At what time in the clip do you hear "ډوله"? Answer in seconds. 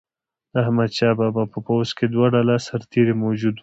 2.33-2.55